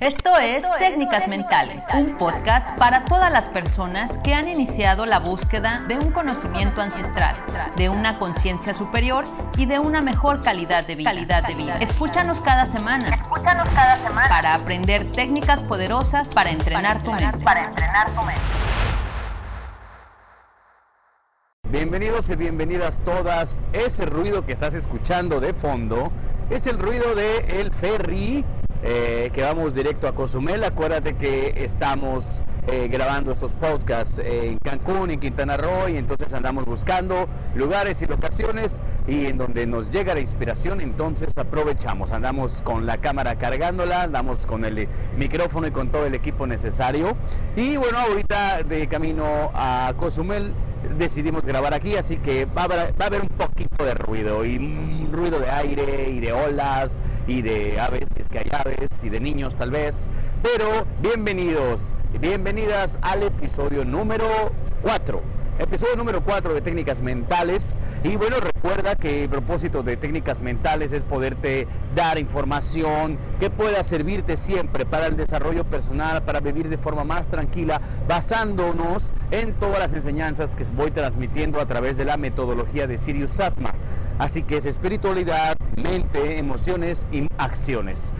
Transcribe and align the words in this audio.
Esto 0.00 0.38
es 0.38 0.64
Técnicas 0.78 1.28
Mentales, 1.28 1.84
un 1.92 2.16
podcast 2.16 2.74
para 2.78 3.04
todas 3.04 3.30
las 3.30 3.50
personas 3.50 4.16
que 4.24 4.32
han 4.32 4.48
iniciado 4.48 5.04
la 5.04 5.18
búsqueda 5.18 5.84
de 5.88 5.98
un 5.98 6.10
conocimiento 6.10 6.80
ancestral, 6.80 7.36
de 7.76 7.90
una 7.90 8.16
conciencia 8.16 8.72
superior 8.72 9.24
y 9.58 9.66
de 9.66 9.78
una 9.78 10.00
mejor 10.00 10.40
calidad 10.40 10.86
de 10.86 10.94
vida. 10.94 11.12
Escúchanos 11.80 12.40
cada 12.40 12.64
semana. 12.64 13.10
Escúchanos 13.10 13.68
cada 13.74 13.98
semana 13.98 14.28
para 14.30 14.54
aprender 14.54 15.12
técnicas 15.12 15.62
poderosas 15.62 16.32
para 16.32 16.48
entrenar 16.48 17.02
tu 17.02 17.12
mente. 17.12 17.44
Para 17.44 17.64
entrenar 17.64 18.10
tu 18.10 18.22
mente. 18.22 18.40
Bienvenidos 21.68 22.30
y 22.30 22.36
bienvenidas 22.36 23.00
todas. 23.04 23.62
Ese 23.74 24.06
ruido 24.06 24.46
que 24.46 24.54
estás 24.54 24.72
escuchando 24.72 25.40
de 25.40 25.52
fondo 25.52 26.10
es 26.48 26.66
el 26.66 26.78
ruido 26.78 27.14
de 27.14 27.60
el 27.60 27.70
ferry 27.70 28.46
eh, 28.82 29.30
que 29.32 29.42
vamos 29.42 29.74
directo 29.74 30.08
a 30.08 30.14
Cozumel. 30.14 30.64
Acuérdate 30.64 31.16
que 31.16 31.54
estamos 31.56 32.42
eh, 32.66 32.88
grabando 32.88 33.32
estos 33.32 33.54
podcasts 33.54 34.20
en 34.24 34.58
Cancún, 34.58 35.10
en 35.10 35.20
Quintana 35.20 35.56
Roo, 35.56 35.88
y 35.88 35.96
entonces 35.96 36.32
andamos 36.34 36.64
buscando 36.64 37.28
lugares 37.54 38.00
y 38.02 38.06
locaciones 38.06 38.82
y 39.06 39.26
en 39.26 39.38
donde 39.38 39.66
nos 39.66 39.90
llega 39.90 40.14
la 40.14 40.20
inspiración, 40.20 40.80
entonces 40.80 41.32
aprovechamos. 41.36 42.12
Andamos 42.12 42.62
con 42.62 42.86
la 42.86 42.98
cámara 42.98 43.36
cargándola, 43.36 44.02
andamos 44.02 44.46
con 44.46 44.64
el 44.64 44.88
micrófono 45.16 45.66
y 45.66 45.70
con 45.70 45.90
todo 45.90 46.06
el 46.06 46.14
equipo 46.14 46.46
necesario. 46.46 47.16
Y 47.56 47.76
bueno, 47.76 47.98
ahorita 47.98 48.62
de 48.62 48.88
camino 48.88 49.50
a 49.54 49.92
Cozumel 49.96 50.54
decidimos 50.96 51.46
grabar 51.46 51.74
aquí, 51.74 51.96
así 51.96 52.16
que 52.18 52.44
va 52.44 52.62
a, 52.62 53.04
haber, 53.06 53.22
un 53.22 53.28
poquito 53.28 53.84
de 53.84 53.94
ruido 53.94 54.44
y 54.44 54.56
un 54.56 55.10
ruido 55.12 55.40
de 55.40 55.50
aire 55.50 56.10
y 56.10 56.20
de 56.20 56.32
olas 56.32 56.98
y 57.26 57.42
de 57.42 57.80
aves, 57.80 58.08
es 58.16 58.28
que 58.28 58.38
hay 58.38 58.50
aves 58.52 59.02
y 59.02 59.08
de 59.08 59.20
niños 59.20 59.56
tal 59.56 59.70
vez. 59.70 60.08
Pero 60.42 60.86
bienvenidos 61.00 61.94
bienvenidas 62.18 62.98
al 63.02 63.22
episodio 63.22 63.84
número 63.84 64.52
4 64.82 65.39
episodio 65.60 65.94
número 65.94 66.24
4 66.24 66.54
de 66.54 66.62
técnicas 66.62 67.02
mentales. 67.02 67.78
Y 68.02 68.16
bueno, 68.16 68.36
recuerda 68.40 68.96
que 68.96 69.24
el 69.24 69.28
propósito 69.28 69.82
de 69.82 69.96
técnicas 69.96 70.40
mentales 70.40 70.92
es 70.92 71.04
poderte 71.04 71.68
dar 71.94 72.18
información 72.18 73.18
que 73.38 73.50
pueda 73.50 73.84
servirte 73.84 74.36
siempre 74.36 74.86
para 74.86 75.06
el 75.06 75.16
desarrollo 75.16 75.64
personal, 75.64 76.22
para 76.22 76.40
vivir 76.40 76.68
de 76.68 76.78
forma 76.78 77.04
más 77.04 77.28
tranquila, 77.28 77.80
basándonos 78.08 79.12
en 79.30 79.52
todas 79.54 79.78
las 79.78 79.92
enseñanzas 79.92 80.56
que 80.56 80.64
voy 80.74 80.90
transmitiendo 80.90 81.60
a 81.60 81.66
través 81.66 81.96
de 81.96 82.06
la 82.06 82.16
metodología 82.16 82.86
de 82.86 82.96
Sirius 82.96 83.32
Satma. 83.32 83.74
Así 84.18 84.42
que 84.42 84.56
es 84.56 84.66
espiritualidad, 84.66 85.56
mente, 85.76 86.38
emociones 86.38 87.06
y 87.12 87.26
acciones. 87.38 88.12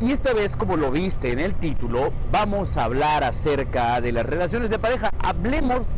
Y 0.00 0.12
esta 0.12 0.32
vez, 0.32 0.54
como 0.54 0.76
lo 0.76 0.92
viste 0.92 1.32
en 1.32 1.40
el 1.40 1.56
título, 1.56 2.12
vamos 2.30 2.76
a 2.76 2.84
hablar 2.84 3.24
acerca 3.24 4.00
de 4.00 4.12
las 4.12 4.24
relaciones 4.24 4.70
de 4.70 4.78
pareja. 4.78 5.10
Hablemos 5.18 5.88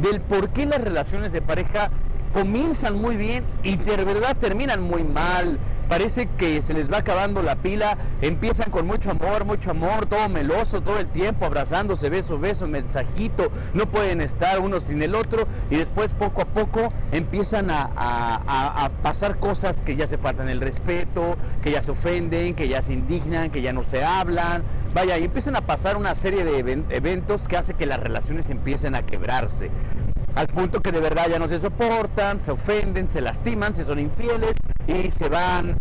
del 0.00 0.20
por 0.20 0.50
qué 0.50 0.66
las 0.66 0.80
relaciones 0.80 1.32
de 1.32 1.42
pareja 1.42 1.90
comienzan 2.34 3.00
muy 3.00 3.16
bien 3.16 3.44
y 3.62 3.76
de 3.76 3.96
verdad 4.04 4.36
terminan 4.36 4.82
muy 4.82 5.04
mal. 5.04 5.58
Parece 5.88 6.28
que 6.36 6.60
se 6.62 6.74
les 6.74 6.90
va 6.90 6.98
acabando 6.98 7.42
la 7.42 7.56
pila, 7.56 7.96
empiezan 8.22 8.70
con 8.70 8.86
mucho 8.86 9.10
amor, 9.10 9.44
mucho 9.44 9.70
amor, 9.70 10.06
todo 10.06 10.28
meloso 10.28 10.80
todo 10.80 10.98
el 10.98 11.06
tiempo, 11.06 11.44
abrazándose, 11.44 12.10
beso, 12.10 12.38
beso, 12.38 12.66
mensajito, 12.66 13.50
no 13.74 13.86
pueden 13.86 14.20
estar 14.20 14.60
uno 14.60 14.80
sin 14.80 15.02
el 15.02 15.14
otro 15.14 15.46
y 15.70 15.76
después 15.76 16.14
poco 16.14 16.42
a 16.42 16.46
poco 16.46 16.88
empiezan 17.12 17.70
a, 17.70 17.90
a 17.94 18.90
pasar 19.02 19.38
cosas 19.38 19.80
que 19.82 19.94
ya 19.94 20.06
se 20.06 20.18
faltan 20.18 20.48
el 20.48 20.60
respeto, 20.60 21.36
que 21.62 21.70
ya 21.70 21.82
se 21.82 21.92
ofenden, 21.92 22.54
que 22.54 22.66
ya 22.66 22.82
se 22.82 22.94
indignan, 22.94 23.50
que 23.50 23.62
ya 23.62 23.72
no 23.72 23.82
se 23.82 24.02
hablan, 24.02 24.64
vaya, 24.92 25.18
y 25.18 25.24
empiezan 25.24 25.54
a 25.54 25.60
pasar 25.60 25.96
una 25.96 26.14
serie 26.16 26.44
de 26.44 26.82
eventos 26.88 27.46
que 27.46 27.56
hace 27.56 27.74
que 27.74 27.86
las 27.86 28.00
relaciones 28.00 28.50
empiecen 28.50 28.96
a 28.96 29.06
quebrarse 29.06 29.70
al 30.34 30.46
punto 30.48 30.80
que 30.80 30.92
de 30.92 31.00
verdad 31.00 31.28
ya 31.30 31.38
no 31.38 31.48
se 31.48 31.58
soportan, 31.58 32.40
se 32.40 32.52
ofenden, 32.52 33.08
se 33.08 33.20
lastiman, 33.20 33.74
se 33.74 33.84
son 33.84 33.98
infieles 33.98 34.56
y 34.86 35.10
se 35.10 35.28
van 35.28 35.78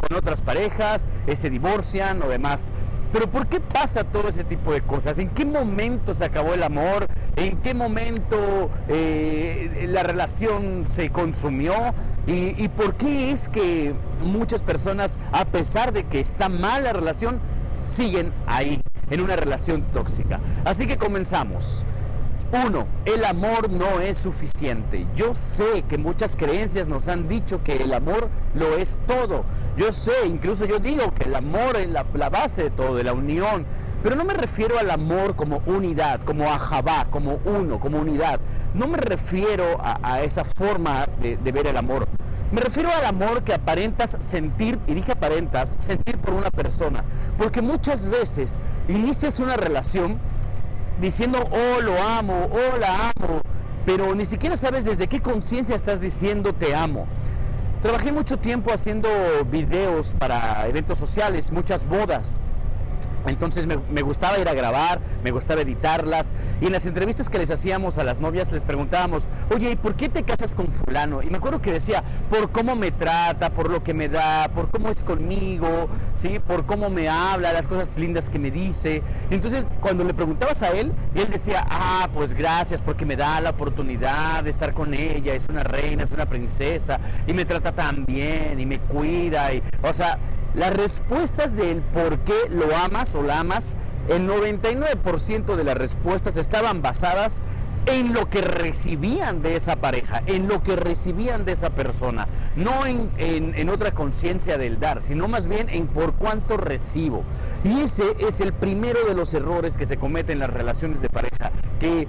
con 0.00 0.16
otras 0.16 0.40
parejas, 0.40 1.08
eh, 1.26 1.36
se 1.36 1.50
divorcian 1.50 2.22
o 2.22 2.28
demás. 2.28 2.72
Pero 3.12 3.30
¿por 3.30 3.46
qué 3.46 3.60
pasa 3.60 4.04
todo 4.04 4.28
ese 4.28 4.44
tipo 4.44 4.72
de 4.72 4.82
cosas? 4.82 5.18
¿En 5.18 5.30
qué 5.30 5.44
momento 5.44 6.12
se 6.12 6.24
acabó 6.24 6.54
el 6.54 6.62
amor? 6.62 7.06
¿En 7.36 7.56
qué 7.58 7.72
momento 7.72 8.68
eh, 8.88 9.86
la 9.88 10.02
relación 10.02 10.84
se 10.84 11.10
consumió? 11.10 11.72
¿Y, 12.26 12.62
¿Y 12.62 12.68
por 12.68 12.96
qué 12.96 13.30
es 13.30 13.48
que 13.48 13.94
muchas 14.22 14.62
personas, 14.62 15.18
a 15.32 15.44
pesar 15.44 15.92
de 15.92 16.04
que 16.04 16.20
está 16.20 16.48
mal 16.48 16.84
la 16.84 16.92
relación, 16.92 17.40
siguen 17.74 18.32
ahí, 18.46 18.80
en 19.08 19.20
una 19.20 19.36
relación 19.36 19.82
tóxica? 19.92 20.40
Así 20.64 20.86
que 20.86 20.98
comenzamos. 20.98 21.86
Uno, 22.52 22.86
el 23.04 23.24
amor 23.24 23.70
no 23.70 24.00
es 24.00 24.18
suficiente. 24.18 25.06
Yo 25.16 25.34
sé 25.34 25.82
que 25.88 25.98
muchas 25.98 26.36
creencias 26.36 26.86
nos 26.86 27.08
han 27.08 27.26
dicho 27.26 27.62
que 27.64 27.76
el 27.76 27.92
amor 27.92 28.28
lo 28.54 28.76
es 28.76 29.00
todo. 29.06 29.44
Yo 29.76 29.90
sé, 29.90 30.12
incluso 30.26 30.64
yo 30.64 30.78
digo 30.78 31.12
que 31.12 31.24
el 31.24 31.34
amor 31.34 31.76
es 31.76 31.88
la, 31.88 32.04
base 32.30 32.64
de 32.64 32.70
todo, 32.70 32.94
de 32.94 33.02
la 33.02 33.14
unión. 33.14 33.66
Pero 34.02 34.14
no 34.14 34.24
me 34.24 34.34
refiero 34.34 34.78
al 34.78 34.92
amor 34.92 35.34
como 35.34 35.60
unidad, 35.66 36.20
como 36.20 36.48
ajabá, 36.48 37.06
como 37.10 37.40
uno, 37.44 37.80
como 37.80 37.98
unidad. 37.98 38.38
No 38.74 38.86
me 38.86 38.98
refiero 38.98 39.80
a, 39.82 40.20
esa 40.22 40.44
forma 40.44 41.06
de, 41.20 41.36
de 41.38 41.52
ver 41.52 41.66
el 41.66 41.76
amor. 41.76 42.06
Me 42.52 42.60
refiero 42.60 42.90
al 42.92 43.04
amor 43.04 43.42
que 43.42 43.54
aparentas 43.54 44.16
sentir, 44.20 44.78
y 44.86 44.94
dije 44.94 45.10
aparentas, 45.10 45.74
sentir 45.80 46.18
por 46.18 46.32
una 46.32 46.52
persona. 46.52 47.02
Porque 47.36 47.60
muchas 47.60 48.06
veces 48.06 48.60
inicias 48.86 49.40
una 49.40 49.56
relación 49.56 50.20
diciendo, 51.00 51.38
oh, 51.50 51.80
lo 51.80 52.00
amo, 52.02 52.48
oh, 52.50 52.76
la 52.78 53.12
amo, 53.16 53.40
pero 53.84 54.14
ni 54.14 54.24
siquiera 54.24 54.56
sabes 54.56 54.84
desde 54.84 55.06
qué 55.06 55.20
conciencia 55.20 55.76
estás 55.76 56.00
diciendo 56.00 56.52
te 56.52 56.74
amo. 56.74 57.06
Trabajé 57.80 58.10
mucho 58.10 58.38
tiempo 58.38 58.72
haciendo 58.72 59.08
videos 59.50 60.14
para 60.18 60.66
eventos 60.66 60.98
sociales, 60.98 61.52
muchas 61.52 61.86
bodas. 61.86 62.40
Entonces 63.26 63.66
me, 63.66 64.02
gustaba 64.02 64.38
ir 64.38 64.48
a 64.48 64.54
grabar, 64.54 65.00
me 65.24 65.30
gustaba 65.30 65.62
editarlas 65.62 66.34
y 66.60 66.66
en 66.66 66.72
las 66.72 66.86
entrevistas 66.86 67.28
que 67.28 67.38
les 67.38 67.50
hacíamos 67.50 67.98
a 67.98 68.04
las 68.04 68.20
novias 68.20 68.52
les 68.52 68.64
preguntábamos, 68.64 69.28
oye, 69.54 69.72
¿y 69.72 69.76
por 69.76 69.94
qué 69.94 70.08
te 70.08 70.22
casas 70.22 70.54
con 70.54 70.68
fulano? 70.68 71.22
Y 71.22 71.30
me 71.30 71.38
acuerdo 71.38 71.60
que 71.60 71.72
decía, 71.72 72.02
por 72.30 72.50
cómo 72.50 72.76
me 72.76 72.92
trata, 72.92 73.50
por 73.50 73.70
lo 73.70 73.82
que 73.82 73.94
me 73.94 74.08
da, 74.08 74.48
por 74.48 74.70
cómo 74.70 74.90
es 74.90 75.02
conmigo, 75.02 75.88
¿sí? 76.14 76.38
por 76.38 76.66
cómo 76.66 76.90
me 76.90 77.08
habla, 77.08 77.52
las 77.52 77.68
cosas 77.68 77.96
lindas 77.96 78.30
que 78.30 78.38
me 78.38 78.50
dice. 78.50 79.02
entonces 79.30 79.64
cuando 79.80 80.04
le 80.04 80.14
preguntabas 80.14 80.62
a 80.62 80.70
él, 80.70 80.92
él 81.14 81.28
decía, 81.30 81.66
ah, 81.68 82.08
pues 82.12 82.34
gracias 82.34 82.82
porque 82.82 83.04
me 83.04 83.16
da 83.16 83.40
la 83.40 83.50
oportunidad 83.50 84.44
de 84.44 84.50
estar 84.50 84.72
con 84.72 84.94
ella, 84.94 85.34
es 85.34 85.48
una 85.48 85.62
reina, 85.62 86.02
es 86.02 86.12
una 86.12 86.26
princesa 86.26 87.00
y 87.26 87.32
me 87.32 87.44
trata 87.44 87.72
tan 87.72 88.04
bien 88.04 88.58
y 88.60 88.66
me 88.66 88.78
cuida. 88.78 89.52
Y, 89.52 89.62
o 89.82 89.92
sea, 89.92 90.18
las 90.56 90.74
respuestas 90.74 91.54
del 91.54 91.82
por 91.82 92.18
qué 92.20 92.34
lo 92.50 92.74
amas 92.74 93.14
o 93.14 93.22
la 93.22 93.40
amas, 93.40 93.76
el 94.08 94.26
99% 94.28 95.54
de 95.54 95.64
las 95.64 95.76
respuestas 95.76 96.36
estaban 96.36 96.80
basadas 96.80 97.44
en 97.84 98.14
lo 98.14 98.28
que 98.28 98.40
recibían 98.40 99.42
de 99.42 99.54
esa 99.54 99.76
pareja, 99.76 100.22
en 100.26 100.48
lo 100.48 100.62
que 100.62 100.74
recibían 100.74 101.44
de 101.44 101.52
esa 101.52 101.70
persona, 101.70 102.26
no 102.56 102.84
en, 102.84 103.10
en 103.18 103.68
otra 103.68 103.92
conciencia 103.92 104.58
del 104.58 104.80
dar, 104.80 105.02
sino 105.02 105.28
más 105.28 105.46
bien 105.46 105.68
en 105.68 105.86
por 105.86 106.14
cuánto 106.14 106.56
recibo. 106.56 107.22
Y 107.62 107.80
ese 107.80 108.16
es 108.18 108.40
el 108.40 108.52
primero 108.52 109.04
de 109.06 109.14
los 109.14 109.34
errores 109.34 109.76
que 109.76 109.86
se 109.86 109.98
cometen 109.98 110.34
en 110.34 110.40
las 110.40 110.50
relaciones 110.50 111.00
de 111.00 111.10
pareja, 111.10 111.52
que 111.78 112.08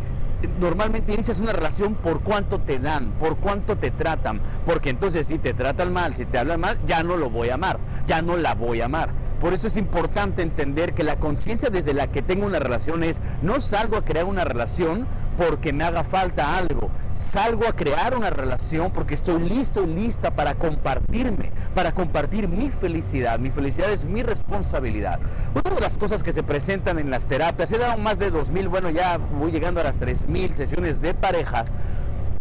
normalmente 0.60 1.14
inicias 1.14 1.40
una 1.40 1.54
relación 1.54 1.96
por 1.96 2.22
cuánto 2.22 2.60
te 2.60 2.80
dan, 2.80 3.12
por 3.20 3.38
cuánto 3.38 3.78
te 3.78 3.92
tratan, 3.92 4.42
porque 4.66 4.90
entonces 4.90 5.28
si 5.28 5.38
te 5.38 5.54
tratan 5.54 5.94
mal, 5.94 6.16
si 6.16 6.26
te 6.26 6.38
hablan 6.38 6.60
mal, 6.60 6.80
ya 6.86 7.04
no 7.04 7.18
lo 7.18 7.30
voy 7.30 7.50
a 7.50 7.56
amar, 7.56 7.80
ya 8.08 8.22
no 8.22 8.38
la 8.38 8.54
voy 8.54 8.82
a 8.82 8.86
amar. 8.86 9.10
Por 9.40 9.54
eso 9.54 9.68
es 9.68 9.78
importante 9.78 10.42
entender 10.42 10.94
que 10.94 11.04
la 11.04 11.18
conciencia 11.18 11.70
desde 11.70 11.94
la 11.94 12.08
que 12.08 12.22
tengo 12.22 12.46
una 12.46 12.60
relación 12.60 13.04
es, 13.04 13.22
no 13.42 13.62
salgo 13.62 13.98
a 13.98 14.06
crear 14.06 14.26
una 14.26 14.44
relación 14.44 15.08
porque 15.38 15.72
me 15.72 15.84
haga 15.84 16.04
falta 16.04 16.58
algo, 16.58 16.90
salgo 17.14 17.68
a 17.68 17.74
crear 17.74 18.18
una 18.18 18.30
relación 18.30 18.92
porque 18.92 19.14
estoy 19.14 19.48
listo 19.48 19.84
y 19.84 19.88
lista 19.88 20.36
para 20.36 20.56
compartirme, 20.56 21.52
para 21.74 21.92
compartir 21.92 22.48
mi 22.48 22.70
felicidad. 22.70 23.40
Mi 23.40 23.52
felicidad 23.52 23.92
es 23.92 24.06
mi 24.06 24.24
responsabilidad. 24.24 25.20
Una 25.54 25.76
de 25.76 25.82
las 25.82 25.98
cosas 25.98 26.24
que 26.24 26.34
se 26.34 26.44
presentan 26.44 27.00
en 27.00 27.10
las 27.10 27.28
terapias, 27.28 27.72
he 27.72 27.78
dado 27.78 27.98
más 27.98 28.18
de 28.20 28.34
2.000, 28.34 28.68
bueno, 28.68 28.90
ya 28.90 29.18
voy 29.18 29.52
llegando 29.52 29.80
a 29.80 29.84
las 29.84 30.00
3.000 30.00 30.54
sesiones 30.54 31.02
de 31.02 31.14
pareja, 31.14 31.66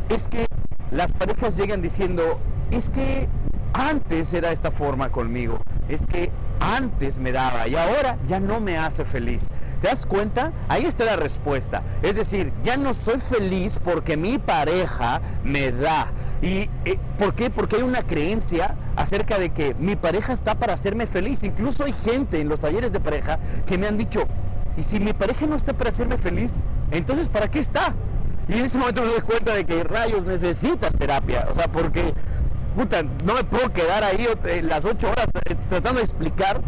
es 0.09 0.29
que 0.29 0.47
las 0.91 1.13
parejas 1.13 1.57
llegan 1.57 1.83
diciendo, 1.83 2.41
es 2.71 2.89
que 2.91 3.29
antes 3.77 4.33
era 4.33 4.53
esta 4.53 4.71
forma 4.71 5.11
conmigo, 5.11 5.61
es 5.89 6.07
que 6.07 6.31
antes 6.61 7.19
me 7.19 7.31
daba 7.31 7.69
y 7.69 7.77
ahora 7.77 8.17
ya 8.27 8.41
no 8.41 8.59
me 8.59 8.79
hace 8.79 9.05
feliz. 9.05 9.51
¿Te 9.81 9.89
das 9.89 10.07
cuenta? 10.07 10.53
Ahí 10.69 10.87
está 10.87 11.05
la 11.05 11.17
respuesta. 11.17 11.83
Es 12.01 12.17
decir, 12.17 12.55
ya 12.63 12.79
no 12.79 12.95
soy 12.95 13.21
feliz 13.21 13.79
porque 13.83 14.17
mi 14.17 14.39
pareja 14.39 15.21
me 15.45 15.73
da. 15.73 16.11
¿Y 16.41 16.71
eh, 16.87 16.99
por 17.19 17.35
qué? 17.35 17.51
Porque 17.51 17.77
hay 17.77 17.83
una 17.83 18.03
creencia 18.03 18.75
acerca 18.97 19.39
de 19.39 19.51
que 19.51 19.75
mi 19.75 19.95
pareja 19.95 20.33
está 20.33 20.55
para 20.55 20.73
hacerme 20.73 21.07
feliz. 21.07 21.43
Incluso 21.45 21.85
hay 21.85 21.93
gente 21.93 22.41
en 22.41 22.49
los 22.49 22.61
talleres 22.61 22.93
de 22.93 23.01
pareja 23.01 23.39
que 23.67 23.77
me 23.77 23.87
han 23.87 23.99
dicho, 23.99 24.27
y 24.79 24.83
si 24.83 25.01
mi 25.01 25.13
pareja 25.13 25.47
no 25.47 25.55
está 25.55 25.75
para 25.75 25.91
hacerme 25.91 26.17
feliz, 26.17 26.57
entonces 26.91 27.29
¿para 27.29 27.49
qué 27.49 27.59
está? 27.59 27.95
Y 28.49 28.55
en 28.55 28.65
ese 28.65 28.79
momento 28.79 29.03
me 29.03 29.09
doy 29.09 29.21
cuenta 29.21 29.55
de 29.55 29.67
que 29.67 29.85
rayos 29.85 30.25
necesitas 30.25 30.95
terapia. 30.95 31.49
O 31.51 31.55
sea, 31.55 31.67
porque 31.67 32.15
puta, 32.77 33.03
no 33.03 33.35
me 33.35 33.43
puedo 33.43 33.73
quedar 33.73 34.05
ahí 34.05 34.29
las 34.63 34.85
ocho 34.85 35.11
horas 35.11 35.29
eh, 35.47 35.55
tratando 35.69 35.99
de 35.99 36.05
explicar 36.05 36.61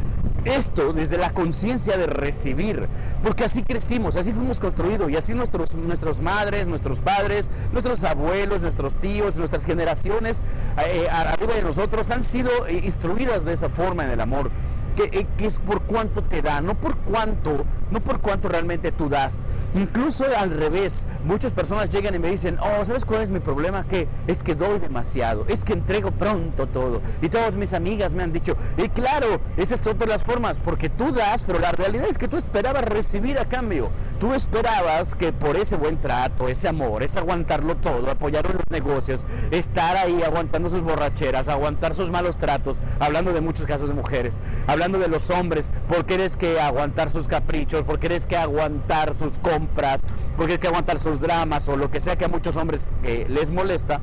esto 0.45 0.95
desde 0.95 1.19
la 1.19 1.31
conciencia 1.31 1.99
de 1.99 2.07
recibir, 2.07 2.89
porque 3.23 3.45
así 3.45 3.63
crecimos, 3.63 4.17
así 4.17 4.33
fuimos 4.33 4.59
construidos 4.59 5.11
y 5.11 5.17
así 5.17 5.35
nuestros, 5.35 5.75
nuestras 5.75 6.21
madres, 6.21 6.67
nuestros 6.67 7.01
padres, 7.01 7.51
nuestros 7.73 8.03
abuelos, 8.05 8.63
nuestros 8.63 8.95
tíos, 8.97 9.37
nuestras 9.37 9.67
generaciones 9.67 10.43
eh, 10.87 11.09
arriba 11.11 11.55
de 11.55 11.63
nosotros 11.63 12.11
han 12.11 12.23
sido 12.23 12.67
eh, 12.67 12.81
instruidas 12.85 13.45
de 13.45 13.53
esa 13.53 13.69
forma 13.69 14.05
en 14.05 14.11
el 14.11 14.21
amor. 14.21 14.51
Que, 14.99 15.29
que, 15.37 15.47
es 15.47 15.61
por 15.61 15.83
cuánto 15.83 16.25
te 16.25 16.43
da, 16.43 16.61
no 16.61 16.75
por 16.75 16.97
cuánto, 16.97 17.65
no 17.93 18.01
por 18.01 18.21
cuánto 18.21 18.49
realmente 18.49 18.91
tú 18.91 19.09
das. 19.09 19.47
Incluso 19.77 20.25
al 20.37 20.51
revés, 20.51 21.07
muchas 21.25 21.53
personas 21.53 21.89
llegan 21.91 22.17
y 22.17 22.19
me 22.19 22.33
dicen, 22.33 22.59
oh, 22.59 22.85
¿sabes 22.85 23.05
cuál 23.05 23.23
es 23.23 23.31
mi 23.31 23.39
problema? 23.39 23.87
Que 23.87 24.09
es 24.27 24.43
que 24.43 24.57
doy 24.57 24.81
demasiado, 24.81 25.45
es 25.47 25.65
que 25.65 25.75
entrego 25.75 26.11
pronto 26.11 26.67
todo. 26.67 27.01
Y 27.23 27.29
todas 27.29 27.55
mis 27.55 27.75
amigas 27.75 28.13
me 28.13 28.25
han 28.25 28.33
dicho, 28.33 28.57
y 28.77 28.89
claro, 28.89 29.41
esas 29.57 29.79
son 29.79 29.95
todas 29.95 30.09
las 30.09 30.25
formas, 30.25 30.59
porque 30.59 30.89
tú 30.89 31.13
das, 31.13 31.45
pero 31.45 31.61
la 31.61 31.71
realidad 31.71 32.09
es 32.09 32.19
que 32.19 32.27
tú 32.27 32.37
esperabas 32.37 32.85
recibir 32.85 33.39
a 33.39 33.45
cambio. 33.45 33.91
Tú 34.19 34.35
esperabas 34.35 35.15
que 35.15 35.33
por 35.33 35.57
ese 35.57 35.77
buen 35.77 36.01
trato, 36.01 36.49
ese 36.49 36.67
amor, 36.67 37.05
ese 37.05 37.21
aguantarlo 37.21 37.77
todo, 37.77 38.11
apoyar 38.11 38.47
en 38.47 38.55
los 38.55 38.69
negocios, 38.69 39.25
estar 39.53 39.97
ahí 39.97 40.25
aguantando 40.25 40.69
sus 40.69 40.83
borracheras, 40.83 41.47
aguantar 41.47 41.95
sus 41.95 42.11
malos 42.11 42.37
tratos, 42.37 42.81
hablando 42.99 43.33
de 43.33 43.41
muchos 43.41 43.65
casos 43.65 43.87
de 43.87 43.95
mujeres, 43.95 44.41
hablando 44.67 44.88
de 44.97 45.09
los 45.09 45.29
hombres, 45.29 45.71
porque 45.87 46.15
eres 46.15 46.39
que 46.39 46.59
aguantar 46.59 47.11
sus 47.11 47.29
caprichos, 47.29 47.85
porque 47.85 48.07
eres 48.07 48.27
que 48.27 48.37
aguantar 48.37 49.15
sus 49.15 49.39
compras, 49.39 50.03
porque 50.37 50.53
eres 50.53 50.61
que 50.61 50.69
aguantar 50.69 50.99
sus 50.99 51.21
dramas 51.21 51.69
o 51.69 51.77
lo 51.77 51.91
que 51.91 52.01
sea 52.01 52.17
que 52.17 52.25
a 52.25 52.29
muchos 52.29 52.57
hombres 52.57 52.93
eh, 53.03 53.27
les 53.29 53.51
molesta 53.51 54.01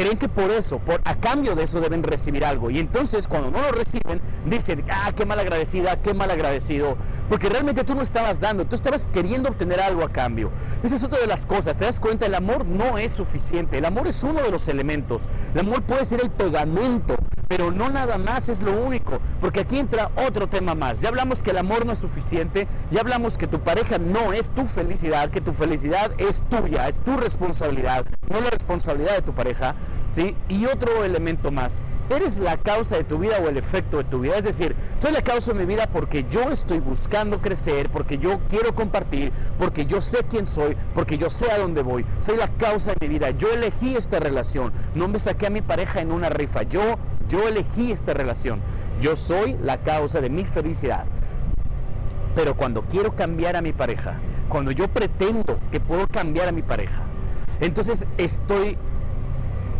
creen 0.00 0.16
que 0.16 0.30
por 0.30 0.50
eso, 0.50 0.78
por, 0.78 1.02
a 1.04 1.14
cambio 1.14 1.54
de 1.54 1.64
eso 1.64 1.78
deben 1.78 2.02
recibir 2.02 2.42
algo. 2.42 2.70
Y 2.70 2.78
entonces 2.78 3.28
cuando 3.28 3.50
no 3.50 3.60
lo 3.60 3.70
reciben, 3.70 4.22
dicen, 4.46 4.82
ah, 4.90 5.12
qué 5.14 5.26
mal 5.26 5.38
agradecida, 5.38 6.00
qué 6.00 6.14
mal 6.14 6.30
agradecido. 6.30 6.96
Porque 7.28 7.50
realmente 7.50 7.84
tú 7.84 7.94
no 7.94 8.00
estabas 8.00 8.40
dando, 8.40 8.64
tú 8.64 8.76
estabas 8.76 9.08
queriendo 9.08 9.50
obtener 9.50 9.78
algo 9.78 10.02
a 10.02 10.08
cambio. 10.08 10.50
Esa 10.82 10.96
es 10.96 11.04
otra 11.04 11.18
de 11.18 11.26
las 11.26 11.44
cosas, 11.44 11.76
te 11.76 11.84
das 11.84 12.00
cuenta, 12.00 12.24
el 12.24 12.34
amor 12.34 12.64
no 12.64 12.96
es 12.96 13.12
suficiente. 13.12 13.76
El 13.76 13.84
amor 13.84 14.06
es 14.06 14.22
uno 14.22 14.40
de 14.40 14.50
los 14.50 14.68
elementos. 14.68 15.28
El 15.52 15.60
amor 15.60 15.82
puede 15.82 16.06
ser 16.06 16.22
el 16.22 16.30
pegamento, 16.30 17.16
pero 17.46 17.70
no 17.70 17.90
nada 17.90 18.16
más 18.16 18.48
es 18.48 18.62
lo 18.62 18.72
único. 18.82 19.20
Porque 19.38 19.60
aquí 19.60 19.78
entra 19.78 20.10
otro 20.16 20.48
tema 20.48 20.74
más. 20.74 21.02
Ya 21.02 21.10
hablamos 21.10 21.42
que 21.42 21.50
el 21.50 21.58
amor 21.58 21.84
no 21.84 21.92
es 21.92 21.98
suficiente, 21.98 22.66
ya 22.90 23.00
hablamos 23.02 23.36
que 23.36 23.46
tu 23.46 23.60
pareja 23.60 23.98
no 23.98 24.32
es 24.32 24.50
tu 24.50 24.66
felicidad, 24.66 25.28
que 25.28 25.42
tu 25.42 25.52
felicidad 25.52 26.12
es 26.16 26.42
tuya, 26.48 26.88
es 26.88 27.00
tu 27.00 27.18
responsabilidad, 27.18 28.06
no 28.30 28.40
la 28.40 28.48
responsabilidad 28.48 29.16
de 29.16 29.22
tu 29.22 29.34
pareja. 29.34 29.74
¿Sí? 30.08 30.34
Y 30.48 30.66
otro 30.66 31.04
elemento 31.04 31.50
más, 31.50 31.82
eres 32.10 32.38
la 32.38 32.56
causa 32.56 32.96
de 32.96 33.04
tu 33.04 33.18
vida 33.18 33.38
o 33.42 33.48
el 33.48 33.56
efecto 33.56 33.98
de 33.98 34.04
tu 34.04 34.20
vida. 34.20 34.36
Es 34.36 34.44
decir, 34.44 34.74
soy 35.00 35.12
la 35.12 35.22
causa 35.22 35.52
de 35.52 35.60
mi 35.60 35.64
vida 35.64 35.86
porque 35.86 36.26
yo 36.28 36.50
estoy 36.50 36.80
buscando 36.80 37.40
crecer, 37.40 37.88
porque 37.90 38.18
yo 38.18 38.40
quiero 38.48 38.74
compartir, 38.74 39.32
porque 39.58 39.86
yo 39.86 40.00
sé 40.00 40.24
quién 40.28 40.46
soy, 40.46 40.76
porque 40.94 41.18
yo 41.18 41.30
sé 41.30 41.50
a 41.50 41.58
dónde 41.58 41.82
voy. 41.82 42.04
Soy 42.18 42.36
la 42.36 42.48
causa 42.48 42.92
de 42.92 43.06
mi 43.06 43.14
vida. 43.14 43.30
Yo 43.30 43.52
elegí 43.52 43.96
esta 43.96 44.18
relación. 44.18 44.72
No 44.94 45.08
me 45.08 45.18
saqué 45.18 45.46
a 45.46 45.50
mi 45.50 45.62
pareja 45.62 46.00
en 46.00 46.12
una 46.12 46.28
rifa. 46.28 46.62
Yo, 46.64 46.98
yo 47.28 47.46
elegí 47.46 47.92
esta 47.92 48.12
relación. 48.12 48.60
Yo 49.00 49.16
soy 49.16 49.56
la 49.62 49.78
causa 49.78 50.20
de 50.20 50.30
mi 50.30 50.44
felicidad. 50.44 51.06
Pero 52.34 52.56
cuando 52.56 52.82
quiero 52.82 53.14
cambiar 53.14 53.56
a 53.56 53.62
mi 53.62 53.72
pareja, 53.72 54.18
cuando 54.48 54.70
yo 54.70 54.88
pretendo 54.88 55.58
que 55.70 55.80
puedo 55.80 56.06
cambiar 56.06 56.48
a 56.48 56.52
mi 56.52 56.62
pareja, 56.62 57.02
entonces 57.60 58.06
estoy 58.18 58.78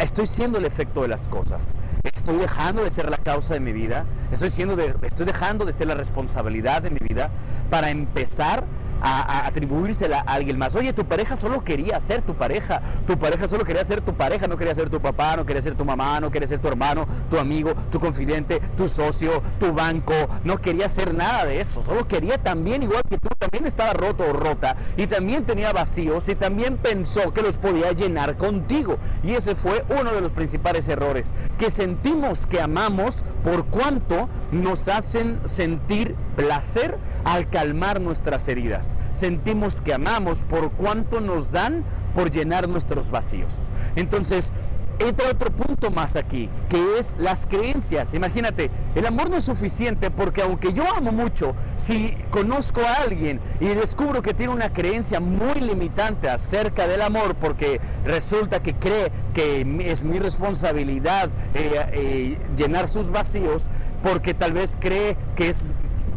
estoy 0.00 0.26
siendo 0.26 0.58
el 0.58 0.64
efecto 0.64 1.02
de 1.02 1.08
las 1.08 1.28
cosas. 1.28 1.76
Estoy 2.02 2.38
dejando 2.38 2.84
de 2.84 2.90
ser 2.90 3.10
la 3.10 3.18
causa 3.18 3.54
de 3.54 3.60
mi 3.60 3.72
vida. 3.72 4.06
Estoy, 4.32 4.50
siendo 4.50 4.80
estoy 4.80 5.26
dejando 5.26 5.64
de 5.64 5.72
ser 5.72 5.86
la 5.86 5.94
responsabilidad 5.94 6.82
de 6.82 6.90
mi 6.90 6.98
vida 7.00 7.30
para 7.70 7.90
empezar 7.90 8.64
a, 9.00 9.46
atribuírsela 9.46 10.20
a 10.26 10.34
alguien 10.34 10.58
más. 10.58 10.74
Oye, 10.76 10.92
tu 10.92 11.04
pareja 11.04 11.36
solo 11.36 11.64
quería 11.64 11.98
ser 12.00 12.22
tu 12.22 12.34
pareja. 12.34 12.82
Tu 13.06 13.18
pareja 13.18 13.48
solo 13.48 13.64
quería 13.64 13.84
ser 13.84 14.00
tu 14.00 14.14
pareja, 14.14 14.46
no 14.46 14.56
quería 14.56 14.74
ser 14.74 14.90
tu 14.90 15.00
papá, 15.00 15.36
no 15.36 15.46
quería 15.46 15.62
ser 15.62 15.74
tu 15.74 15.84
mamá, 15.84 16.20
no 16.20 16.30
quería 16.30 16.48
ser 16.48 16.58
tu 16.58 16.68
hermano, 16.68 17.06
tu 17.28 17.38
amigo, 17.38 17.74
tu 17.90 18.00
confidente, 18.00 18.60
tu 18.76 18.88
socio, 18.88 19.42
tu 19.58 19.72
banco. 19.72 20.14
No 20.44 20.58
quería 20.58 20.88
ser 20.88 21.14
nada 21.14 21.44
de 21.44 21.60
eso. 21.60 21.82
Solo 21.82 22.06
quería 22.06 22.38
también, 22.38 22.82
igual 22.82 23.02
que 23.08 23.18
tú, 23.18 23.28
también 23.38 23.66
estaba 23.66 23.92
roto 23.92 24.24
o 24.24 24.32
rota 24.32 24.76
y 24.96 25.06
también 25.06 25.44
tenía 25.44 25.72
vacíos 25.72 26.28
y 26.28 26.34
también 26.34 26.76
pensó 26.76 27.32
que 27.32 27.42
los 27.42 27.58
podía 27.58 27.92
llenar 27.92 28.36
contigo. 28.36 28.98
Y 29.22 29.32
ese 29.32 29.54
fue 29.54 29.84
uno 29.88 30.12
de 30.12 30.20
los 30.20 30.30
principales 30.30 30.88
errores. 30.88 31.34
Que 31.58 31.70
sentimos 31.70 32.46
que 32.46 32.60
amamos 32.60 33.24
por 33.42 33.66
cuanto 33.66 34.28
nos 34.52 34.88
hacen 34.88 35.40
sentir 35.44 36.14
placer 36.40 36.96
al 37.24 37.48
calmar 37.50 38.00
nuestras 38.00 38.48
heridas 38.48 38.96
sentimos 39.12 39.80
que 39.80 39.94
amamos 39.94 40.42
por 40.44 40.72
cuanto 40.72 41.20
nos 41.20 41.50
dan 41.50 41.84
por 42.14 42.30
llenar 42.30 42.68
nuestros 42.68 43.10
vacíos. 43.10 43.70
Entonces, 43.94 44.52
entra 44.98 45.30
otro 45.30 45.50
punto 45.50 45.90
más 45.90 46.16
aquí, 46.16 46.48
que 46.68 46.98
es 46.98 47.16
las 47.18 47.46
creencias. 47.46 48.14
Imagínate, 48.14 48.70
el 48.94 49.06
amor 49.06 49.30
no 49.30 49.36
es 49.36 49.44
suficiente 49.44 50.10
porque 50.10 50.42
aunque 50.42 50.72
yo 50.72 50.84
amo 50.94 51.12
mucho, 51.12 51.54
si 51.76 52.14
conozco 52.30 52.80
a 52.82 53.02
alguien 53.02 53.40
y 53.60 53.66
descubro 53.68 54.22
que 54.22 54.34
tiene 54.34 54.52
una 54.52 54.72
creencia 54.72 55.20
muy 55.20 55.60
limitante 55.60 56.28
acerca 56.28 56.86
del 56.86 57.02
amor, 57.02 57.34
porque 57.34 57.80
resulta 58.04 58.62
que 58.62 58.74
cree 58.74 59.10
que 59.32 59.66
es 59.90 60.02
mi 60.02 60.18
responsabilidad 60.18 61.30
eh, 61.54 61.86
eh, 61.92 62.38
llenar 62.56 62.88
sus 62.88 63.10
vacíos, 63.10 63.68
porque 64.02 64.34
tal 64.34 64.52
vez 64.52 64.76
cree 64.78 65.16
que 65.34 65.48
es 65.48 65.68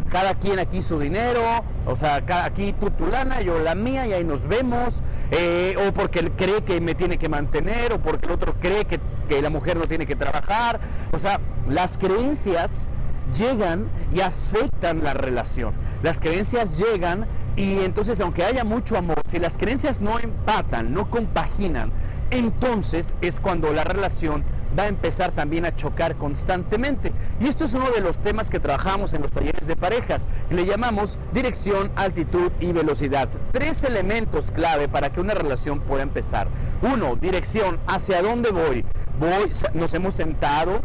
cada 0.10 0.34
quien 0.36 0.60
aquí 0.60 0.82
su 0.82 1.00
dinero, 1.00 1.64
o 1.86 1.96
sea, 1.96 2.24
aquí 2.44 2.74
tú 2.74 2.90
tu 2.92 3.08
lana, 3.08 3.42
yo 3.42 3.60
la 3.60 3.76
mía 3.76 4.08
y 4.08 4.14
ahí 4.14 4.24
nos 4.24 4.48
vemos, 4.48 5.02
eh, 5.32 5.76
o 5.88 5.94
porque 5.94 6.20
él 6.20 6.32
cree 6.32 6.64
que 6.64 6.80
me 6.82 6.96
tiene 6.96 7.18
que 7.18 7.30
mantener, 7.30 7.94
o 7.94 8.02
porque 8.02 8.26
el 8.26 8.32
otro 8.32 8.56
cree 8.60 8.86
que, 8.86 9.00
que 9.28 9.42
la 9.42 9.50
mujer 9.50 9.78
no 9.78 9.86
tiene 9.86 10.06
que 10.06 10.16
trabajar, 10.16 10.80
o 11.12 11.18
sea, 11.18 11.40
las 11.68 11.98
creencias 11.98 12.92
llegan 13.34 13.88
y 14.14 14.22
afectan 14.22 15.04
la 15.04 15.14
relación. 15.14 15.74
Las 16.02 16.20
creencias 16.20 16.78
llegan 16.78 17.26
y 17.56 17.80
entonces 17.80 18.20
aunque 18.20 18.44
haya 18.44 18.64
mucho 18.64 18.98
amor, 18.98 19.22
si 19.26 19.40
las 19.40 19.58
creencias 19.58 20.02
no 20.02 20.20
empatan, 20.20 20.94
no 20.94 21.10
compaginan, 21.10 21.92
entonces 22.32 23.16
es 23.22 23.40
cuando 23.40 23.72
la 23.74 23.84
relación 23.84 24.44
va 24.78 24.84
a 24.84 24.88
empezar 24.88 25.32
también 25.32 25.66
a 25.66 25.76
chocar 25.76 26.16
constantemente. 26.16 27.12
Y 27.40 27.48
esto 27.48 27.66
es 27.66 27.74
uno 27.74 27.92
de 27.92 28.02
los 28.02 28.20
temas 28.20 28.50
que 28.50 28.60
trabajamos 28.60 29.14
en 29.14 29.22
los 29.22 29.32
talleres 29.32 29.68
de 29.68 29.76
parejas, 29.76 30.28
que 30.50 30.56
le 30.56 30.66
llamamos 30.66 31.20
dirección, 31.32 31.92
altitud 31.96 32.52
y 32.60 32.72
velocidad. 32.72 33.30
Tres 33.52 33.84
elementos 33.84 34.52
clave 34.52 34.88
para 34.88 35.12
que 35.12 35.22
una 35.22 35.34
relación 35.34 35.80
pueda 35.80 36.04
empezar. 36.04 36.48
Uno, 36.82 37.16
dirección, 37.16 37.80
hacia 37.88 38.22
dónde 38.22 38.52
voy. 38.52 38.86
Voy, 39.20 39.52
nos 39.74 39.94
hemos 39.94 40.16
sentado, 40.16 40.82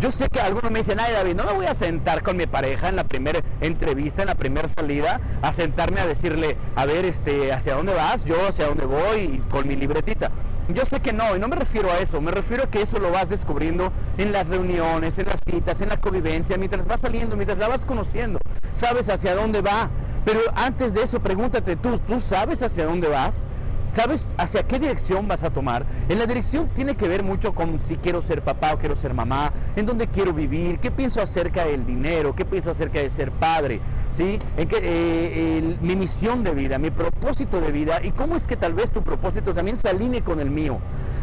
yo 0.00 0.10
sé 0.10 0.28
que 0.28 0.40
algunos 0.40 0.70
me 0.70 0.80
dicen, 0.80 0.98
ay 1.00 1.12
David, 1.12 1.34
no 1.34 1.44
me 1.44 1.52
voy 1.52 1.66
a 1.66 1.74
sentar 1.74 2.22
con 2.22 2.36
mi 2.36 2.46
pareja 2.46 2.88
en 2.88 2.96
la 2.96 3.04
primera 3.04 3.40
entrevista, 3.60 4.22
en 4.22 4.28
la 4.28 4.34
primera 4.34 4.68
salida, 4.68 5.20
a 5.42 5.52
sentarme 5.52 6.00
a 6.00 6.06
decirle, 6.06 6.56
a 6.76 6.86
ver, 6.86 7.04
este, 7.04 7.52
¿hacia 7.52 7.74
dónde 7.74 7.94
vas? 7.94 8.24
Yo, 8.24 8.36
¿hacia 8.46 8.66
dónde 8.66 8.84
voy? 8.86 9.42
con 9.50 9.66
mi 9.66 9.76
libretita. 9.76 10.30
Yo 10.68 10.84
sé 10.84 11.00
que 11.00 11.12
no, 11.12 11.36
y 11.36 11.38
no 11.38 11.48
me 11.48 11.56
refiero 11.56 11.90
a 11.90 11.98
eso, 11.98 12.20
me 12.20 12.30
refiero 12.30 12.64
a 12.64 12.70
que 12.70 12.82
eso 12.82 12.98
lo 12.98 13.10
vas 13.10 13.28
descubriendo 13.28 13.92
en 14.16 14.32
las 14.32 14.48
reuniones, 14.48 15.18
en 15.18 15.26
las 15.26 15.40
citas, 15.44 15.80
en 15.80 15.88
la 15.88 16.00
convivencia, 16.00 16.56
mientras 16.56 16.86
vas 16.86 17.00
saliendo, 17.00 17.36
mientras 17.36 17.58
la 17.58 17.68
vas 17.68 17.84
conociendo. 17.84 18.38
Sabes 18.72 19.08
hacia 19.08 19.34
dónde 19.34 19.60
va, 19.60 19.90
pero 20.24 20.40
antes 20.54 20.94
de 20.94 21.02
eso 21.02 21.20
pregúntate 21.20 21.76
tú, 21.76 21.98
¿tú 21.98 22.20
sabes 22.20 22.62
hacia 22.62 22.86
dónde 22.86 23.08
vas? 23.08 23.48
¿Sabes 23.92 24.30
hacia 24.38 24.62
qué 24.66 24.78
dirección 24.78 25.28
vas 25.28 25.44
a 25.44 25.50
tomar? 25.50 25.84
En 26.08 26.18
la 26.18 26.26
dirección 26.26 26.68
tiene 26.68 26.96
que 26.96 27.06
ver 27.08 27.22
mucho 27.22 27.54
con 27.54 27.78
si 27.78 27.96
quiero 27.96 28.22
ser 28.22 28.42
papá 28.42 28.72
o 28.72 28.78
quiero 28.78 28.96
ser 28.96 29.12
mamá, 29.12 29.52
en 29.76 29.84
dónde 29.84 30.06
quiero 30.06 30.32
vivir, 30.32 30.78
qué 30.78 30.90
pienso 30.90 31.20
acerca 31.20 31.66
del 31.66 31.84
dinero, 31.84 32.34
qué 32.34 32.46
pienso 32.46 32.70
acerca 32.70 33.00
de 33.00 33.10
ser 33.10 33.30
padre, 33.30 33.80
¿sí? 34.08 34.38
En 34.56 34.66
qué, 34.66 34.78
eh, 34.80 35.76
mi 35.82 35.94
misión 35.94 36.42
de 36.42 36.52
vida, 36.52 36.78
mi 36.78 36.90
propósito 36.90 37.60
de 37.60 37.70
vida 37.70 38.00
y 38.02 38.12
cómo 38.12 38.34
es 38.34 38.46
que 38.46 38.56
tal 38.56 38.72
vez 38.72 38.90
tu 38.90 39.02
propósito 39.02 39.52
también 39.52 39.76
se 39.76 39.90
alinee 39.90 40.22
con 40.22 40.40
el 40.40 40.50
mío. 40.50 40.78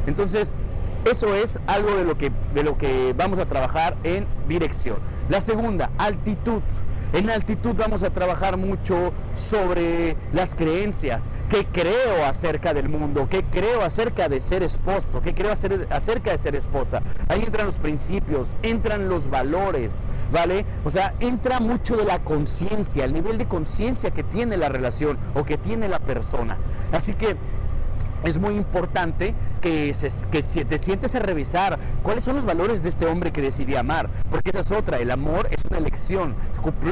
Entonces, 0.06 0.54
Eso 1.06 1.34
es 1.34 1.60
algo 1.66 1.96
de 1.96 2.04
lo 2.04 2.18
que, 2.18 2.32
de 2.54 2.64
lo 2.64 2.78
que 2.78 3.14
vamos 3.18 3.40
a 3.40 3.48
trabajar 3.48 3.96
en 4.04 4.28
dirección. 4.48 4.98
La 5.30 5.42
segunda, 5.42 5.92
altitud. 5.98 6.62
En 7.12 7.28
altitud 7.32 7.74
vamos 7.76 8.04
a 8.04 8.12
trabajar 8.12 8.58
mucho 8.58 9.12
sobre 9.34 10.16
las 10.32 10.54
creencias, 10.54 11.32
qué 11.50 11.66
creo 11.66 12.24
acerca 12.24 12.72
del 12.72 12.88
mundo, 12.88 13.28
qué 13.28 13.44
creo 13.44 13.82
acerca 13.82 14.30
de 14.30 14.40
ser 14.40 14.62
esposo, 14.62 15.20
qué 15.20 15.34
creo 15.34 15.52
acerca 15.52 16.32
de 16.32 16.38
ser 16.38 16.56
esposa. 16.56 17.02
Ahí 17.28 17.42
entran 17.44 17.66
los 17.66 17.78
principios, 17.78 18.56
entran 18.62 19.10
los 19.10 19.30
valores, 19.30 20.08
¿vale? 20.32 20.66
O 20.86 20.92
sea, 20.92 21.16
entra 21.20 21.60
mucho 21.60 21.98
de 21.98 22.06
la 22.06 22.20
conciencia, 22.20 23.06
el 23.06 23.14
nivel 23.14 23.40
de 23.40 23.48
conciencia 23.48 24.12
que 24.12 24.24
tiene 24.24 24.56
la 24.56 24.70
relación 24.70 25.18
o 25.34 25.44
que 25.46 25.58
tiene 25.58 25.90
la 25.90 26.00
persona. 26.00 26.60
Así 26.92 27.16
que 27.16 27.36
es 28.24 28.38
muy 28.38 28.56
importante 28.56 29.34
que, 29.62 29.94
que 30.32 30.42
te 30.66 30.78
sientes 30.78 31.16
a 31.16 31.20
revisar 31.20 31.80
cuáles 32.04 32.24
son 32.24 32.36
los 32.36 32.46
valores 32.46 32.84
de 32.84 32.90
este 32.90 33.06
hombre 33.06 33.32
que 33.32 33.42
decidí 33.42 33.76
amar, 33.76 34.10
porque 34.30 34.50
esa 34.50 34.60
es 34.60 34.72
otra, 34.72 34.98
el 34.98 35.12
amor 35.12 35.48
es 35.52 35.66
una 35.66 35.78
elección. 35.78 36.36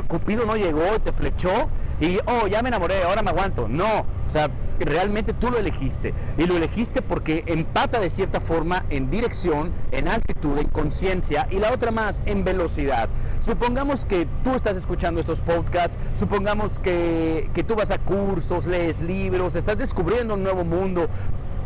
Cupido 0.08 0.46
no 0.46 0.56
llegó, 0.56 1.00
te 1.00 1.12
flechó 1.12 1.70
y, 2.00 2.20
oh, 2.26 2.48
ya 2.48 2.62
me 2.62 2.70
enamoré, 2.70 3.04
ahora 3.04 3.22
me 3.22 3.30
aguanto. 3.30 3.68
No, 3.68 4.02
o 4.02 4.30
sea, 4.30 4.50
realmente 4.86 5.34
tú 5.34 5.50
lo 5.50 5.58
elegiste 5.58 6.14
y 6.38 6.46
lo 6.46 6.58
elegiste 6.58 7.02
porque 7.02 7.44
empata 7.48 8.00
de 8.00 8.10
cierta 8.10 8.40
forma 8.40 8.86
en 8.90 9.10
dirección, 9.10 9.72
en 9.92 10.08
altitud, 10.08 10.58
en 10.58 10.68
conciencia 10.68 11.48
y 11.50 11.58
la 11.58 11.72
otra 11.72 11.92
más 11.92 12.24
en 12.26 12.44
velocidad. 12.44 13.10
Supongamos 13.40 14.06
que 14.06 14.28
tú 14.44 14.56
estás 14.56 14.78
escuchando 14.78 15.20
estos 15.20 15.42
podcasts, 15.42 15.98
supongamos 16.14 16.80
que, 16.80 17.50
que 17.54 17.64
tú 17.64 17.76
vas 17.76 17.92
a 17.92 17.98
cursos, 17.98 18.68
lees 18.68 19.02
libros, 19.02 19.56
estás 19.56 19.78
descubriendo 19.78 20.34
un 20.36 20.44
nuevo 20.44 20.64
mundo, 20.64 21.08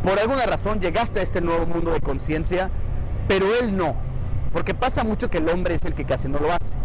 por 0.02 0.18
alguna 0.18 0.46
razón 0.46 0.80
llegaste 0.80 1.20
a 1.20 1.22
este 1.22 1.40
nuevo 1.40 1.66
mundo 1.66 1.92
de 1.92 2.00
conciencia, 2.00 2.70
pero 3.28 3.46
él 3.60 3.76
no. 3.76 3.94
Porque 4.52 4.74
pasa 4.74 5.04
mucho 5.04 5.30
que 5.30 5.38
el 5.38 5.48
hombre 5.48 5.74
es 5.74 5.84
el 5.84 5.94
que 5.94 6.04
casi 6.04 6.28
no 6.28 6.38
lo 6.38 6.52
hace. 6.52 6.76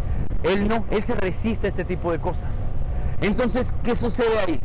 Él 0.44 0.68
no, 0.68 0.86
él 0.92 1.02
se 1.02 1.16
resiste 1.16 1.68
a 1.68 1.70
este 1.70 1.84
tipo 1.84 2.12
de 2.12 2.20
cosas. 2.20 2.80
Entonces, 3.20 3.74
¿qué 3.84 3.96
sucede 3.96 4.40
ahí? 4.40 4.60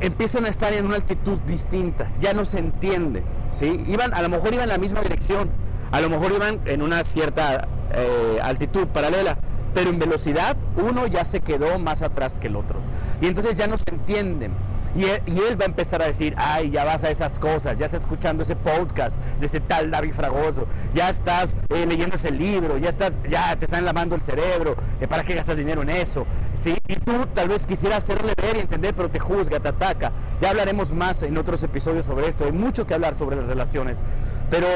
Empiezan 0.00 0.44
a 0.44 0.48
estar 0.48 0.72
en 0.72 0.86
una 0.86 0.96
altitud 0.96 1.38
distinta, 1.46 2.10
ya 2.20 2.34
no 2.34 2.44
se 2.44 2.58
entiende, 2.58 3.22
¿sí? 3.48 3.82
Iban, 3.86 4.12
a 4.12 4.22
lo 4.22 4.28
mejor 4.28 4.52
iban 4.52 4.64
en 4.64 4.68
la 4.70 4.78
misma 4.78 5.00
dirección, 5.00 5.50
a 5.90 6.00
lo 6.00 6.10
mejor 6.10 6.32
iban 6.32 6.60
en 6.66 6.82
una 6.82 7.02
cierta 7.02 7.68
eh, 7.92 8.38
altitud 8.42 8.86
paralela, 8.88 9.38
pero 9.74 9.90
en 9.90 9.98
velocidad 9.98 10.56
uno 10.76 11.06
ya 11.06 11.24
se 11.24 11.40
quedó 11.40 11.78
más 11.78 12.02
atrás 12.02 12.38
que 12.38 12.48
el 12.48 12.56
otro. 12.56 12.78
Y 13.20 13.26
entonces 13.26 13.56
ya 13.56 13.66
no 13.66 13.76
se 13.76 13.90
entienden. 13.90 14.52
Y 14.96 15.04
él, 15.04 15.60
va 15.60 15.64
a 15.64 15.68
empezar 15.68 16.00
a 16.00 16.06
decir, 16.06 16.34
ay, 16.38 16.70
ya 16.70 16.84
vas 16.84 17.04
a 17.04 17.10
esas 17.10 17.38
cosas, 17.38 17.76
ya 17.76 17.84
estás 17.84 18.02
escuchando 18.02 18.42
ese 18.42 18.56
podcast 18.56 19.20
de 19.38 19.46
ese 19.46 19.60
tal 19.60 19.90
David 19.90 20.14
Fragoso, 20.14 20.66
ya 20.94 21.10
estás 21.10 21.54
eh, 21.68 21.84
leyendo 21.84 22.16
ese 22.16 22.30
libro, 22.30 22.78
ya 22.78 22.88
estás, 22.88 23.20
ya 23.28 23.56
te 23.56 23.66
están 23.66 23.84
lavando 23.84 24.14
el 24.14 24.22
cerebro, 24.22 24.74
eh, 24.98 25.06
¿para 25.06 25.22
qué 25.22 25.34
gastas 25.34 25.58
dinero 25.58 25.82
en 25.82 25.90
eso? 25.90 26.26
¿Sí? 26.54 26.78
Y 26.88 26.96
tú 26.96 27.26
tal 27.34 27.48
vez 27.48 27.66
quisieras 27.66 28.04
hacerle 28.04 28.32
ver 28.40 28.56
y 28.56 28.60
entender, 28.60 28.94
pero 28.94 29.10
te 29.10 29.18
juzga, 29.18 29.60
te 29.60 29.68
ataca. 29.68 30.12
Ya 30.40 30.50
hablaremos 30.50 30.94
más 30.94 31.22
en 31.22 31.36
otros 31.36 31.62
episodios 31.62 32.06
sobre 32.06 32.28
esto, 32.28 32.46
hay 32.46 32.52
mucho 32.52 32.86
que 32.86 32.94
hablar 32.94 33.14
sobre 33.14 33.36
las 33.36 33.48
relaciones, 33.48 34.02
pero 34.48 34.66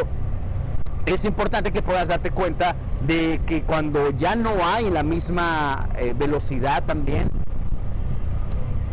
es 1.07 1.25
importante 1.25 1.73
que 1.73 1.81
puedas 1.81 2.09
darte 2.09 2.31
cuenta 2.31 2.77
de 3.07 3.41
que 3.47 3.63
cuando 3.63 4.11
ya 4.11 4.37
no 4.37 4.57
hay 4.63 4.91
la 4.91 5.03
misma 5.03 5.89
eh, 5.97 6.15
velocidad 6.17 6.85
también, 6.85 7.31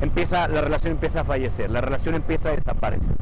empieza, 0.01 0.47
la 0.47 0.61
relación 0.61 0.93
empieza 0.93 1.21
a 1.21 1.23
fallecer, 1.23 1.69
la 1.69 1.81
relación 1.81 2.15
empieza 2.15 2.49
a 2.49 2.51
desaparecer. 2.53 3.15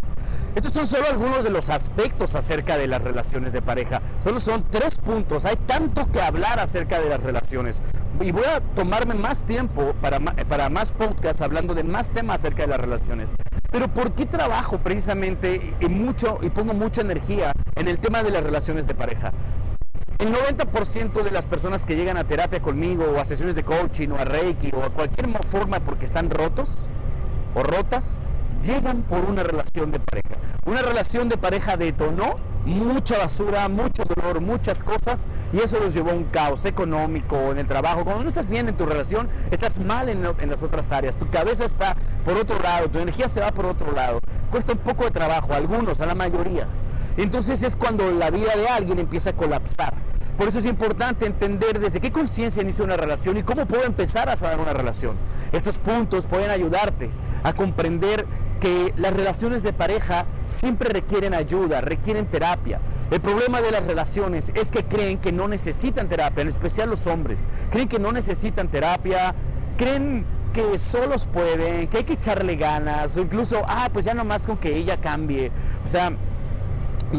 Estos 0.55 0.71
son 0.71 0.87
solo 0.87 1.07
algunos 1.09 1.43
de 1.43 1.49
los 1.49 1.69
aspectos 1.69 2.33
acerca 2.33 2.77
de 2.77 2.87
las 2.87 3.03
relaciones 3.03 3.51
de 3.51 3.61
pareja. 3.61 4.01
Solo 4.19 4.39
son 4.39 4.65
tres 4.71 4.95
puntos. 4.95 5.43
Hay 5.43 5.57
tanto 5.57 6.09
que 6.11 6.21
hablar 6.21 6.59
acerca 6.59 6.99
de 7.01 7.09
las 7.09 7.23
relaciones. 7.23 7.81
Y 8.21 8.31
voy 8.31 8.45
a 8.45 8.61
tomarme 8.61 9.15
más 9.15 9.43
tiempo 9.43 9.93
para, 10.01 10.19
para 10.19 10.69
más 10.69 10.93
podcasts 10.93 11.41
hablando 11.41 11.73
de 11.73 11.83
más 11.83 12.09
temas 12.09 12.37
acerca 12.37 12.63
de 12.63 12.69
las 12.69 12.79
relaciones. 12.79 13.35
Pero 13.69 13.93
¿por 13.93 14.13
qué 14.13 14.25
trabajo 14.25 14.77
precisamente 14.77 15.75
y, 15.81 15.85
mucho, 15.87 16.39
y 16.41 16.49
pongo 16.49 16.73
mucha 16.73 17.01
energía 17.01 17.51
en 17.75 17.89
el 17.89 17.99
tema 17.99 18.23
de 18.23 18.31
las 18.31 18.41
relaciones 18.41 18.87
de 18.87 18.95
pareja? 18.95 19.33
El 20.17 20.33
90% 20.33 21.23
de 21.23 21.31
las 21.31 21.45
personas 21.45 21.85
que 21.85 21.95
llegan 21.95 22.15
a 22.15 22.25
terapia 22.25 22.61
conmigo 22.61 23.05
o 23.05 23.19
a 23.19 23.25
sesiones 23.25 23.55
de 23.55 23.63
coaching 23.63 24.09
o 24.09 24.17
a 24.17 24.23
Reiki 24.23 24.71
o 24.73 24.83
a 24.83 24.89
cualquier 24.89 25.27
forma 25.43 25.81
porque 25.81 26.05
están 26.05 26.29
rotos 26.29 26.87
o 27.53 27.63
rotas, 27.63 28.21
llegan 28.63 29.03
por 29.03 29.19
una 29.25 29.43
relación 29.43 29.91
de 29.91 29.99
pareja. 29.99 30.35
Una 30.65 30.81
relación 30.81 31.27
de 31.27 31.37
pareja 31.37 31.75
detonó 31.75 32.37
mucha 32.65 33.17
basura, 33.17 33.67
mucho 33.69 34.03
dolor, 34.03 34.41
muchas 34.41 34.83
cosas 34.83 35.27
y 35.53 35.59
eso 35.59 35.79
los 35.79 35.93
llevó 35.93 36.11
a 36.11 36.13
un 36.13 36.25
caos 36.25 36.65
económico 36.65 37.51
en 37.51 37.59
el 37.59 37.67
trabajo. 37.67 38.03
Cuando 38.03 38.23
no 38.23 38.29
estás 38.29 38.47
bien 38.47 38.67
en 38.67 38.75
tu 38.77 38.85
relación, 38.85 39.29
estás 39.51 39.79
mal 39.79 40.09
en, 40.09 40.23
las 40.23 40.63
otras 40.63 40.91
áreas. 40.91 41.15
Tu 41.15 41.29
cabeza 41.29 41.65
está 41.65 41.95
por 42.23 42.37
otro 42.37 42.59
lado, 42.59 42.89
tu 42.89 42.99
energía 42.99 43.27
se 43.27 43.41
va 43.41 43.51
por 43.51 43.65
otro 43.65 43.91
lado. 43.91 44.19
Cuesta 44.49 44.73
un 44.73 44.79
poco 44.79 45.03
de 45.03 45.11
trabajo, 45.11 45.53
a 45.53 45.57
algunos, 45.57 46.01
a 46.01 46.05
la 46.05 46.15
mayoría. 46.15 46.67
Entonces 47.17 47.63
es 47.63 47.75
cuando 47.75 48.11
la 48.11 48.29
vida 48.29 48.55
de 48.55 48.67
alguien 48.67 48.99
empieza 48.99 49.31
a 49.31 49.33
colapsar. 49.33 49.93
Por 50.37 50.49
eso 50.49 50.59
es 50.59 50.65
importante 50.65 51.25
entender 51.25 51.79
desde 51.79 52.01
qué 52.01 52.11
conciencia 52.11 52.61
inicia 52.61 52.83
una 52.83 52.97
relación 52.97 53.37
y 53.37 53.43
cómo 53.43 53.65
puedo 53.65 53.85
empezar 53.85 54.29
a 54.29 54.35
sanar 54.35 54.59
una 54.59 54.73
relación. 54.73 55.15
Estos 55.53 55.79
puntos 55.79 56.25
pueden 56.25 56.51
ayudarte 56.51 57.09
a 57.43 57.53
comprender 57.53 58.25
que 58.59 58.93
las 58.97 59.13
relaciones 59.13 59.63
de 59.63 59.71
pareja 59.71 60.25
siempre 60.45 60.89
requieren 60.89 61.33
ayuda, 61.33 61.79
requieren 61.79 62.25
terapia. 62.25 62.81
El 63.11 63.21
problema 63.21 63.61
de 63.61 63.71
las 63.71 63.85
relaciones 63.85 64.51
es 64.55 64.71
que 64.71 64.83
creen 64.83 65.19
que 65.19 65.31
no 65.31 65.47
necesitan 65.47 66.09
terapia, 66.09 66.41
en 66.41 66.49
especial 66.49 66.89
los 66.89 67.07
hombres. 67.07 67.47
Creen 67.69 67.87
que 67.87 67.99
no 67.99 68.11
necesitan 68.11 68.67
terapia, 68.67 69.33
creen 69.77 70.25
que 70.51 70.77
solos 70.79 71.27
pueden, 71.31 71.87
que 71.87 71.97
hay 71.97 72.03
que 72.03 72.13
echarle 72.13 72.55
ganas, 72.55 73.15
o 73.17 73.21
incluso, 73.21 73.61
ah, 73.67 73.89
pues 73.91 74.05
ya 74.05 74.13
nomás 74.13 74.45
con 74.45 74.57
que 74.57 74.75
ella 74.75 74.97
cambie. 74.99 75.51
O 75.83 75.87
sea, 75.87 76.11